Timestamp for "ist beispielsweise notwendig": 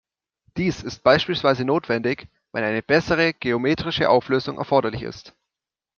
0.81-2.27